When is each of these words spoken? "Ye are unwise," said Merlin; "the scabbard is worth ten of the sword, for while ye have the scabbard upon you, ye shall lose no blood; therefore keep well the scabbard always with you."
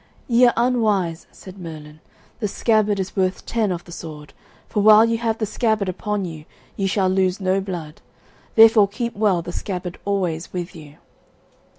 "Ye 0.27 0.47
are 0.47 0.53
unwise," 0.57 1.27
said 1.31 1.59
Merlin; 1.59 1.99
"the 2.39 2.47
scabbard 2.47 2.99
is 2.99 3.15
worth 3.15 3.45
ten 3.45 3.71
of 3.71 3.83
the 3.83 3.91
sword, 3.91 4.33
for 4.67 4.81
while 4.81 5.05
ye 5.05 5.17
have 5.17 5.37
the 5.37 5.45
scabbard 5.45 5.87
upon 5.87 6.25
you, 6.25 6.45
ye 6.75 6.87
shall 6.87 7.07
lose 7.07 7.39
no 7.39 7.61
blood; 7.61 8.01
therefore 8.55 8.87
keep 8.87 9.15
well 9.15 9.43
the 9.43 9.51
scabbard 9.51 9.99
always 10.03 10.51
with 10.51 10.75
you." 10.75 10.95